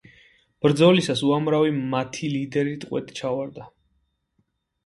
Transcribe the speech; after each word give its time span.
ბრძოლისას 0.65 1.21
უამრავი 1.27 1.75
მათი 1.91 2.31
ლიდერი 2.33 2.73
ტყვედ 2.87 3.15
ჩავარდა. 3.21 3.71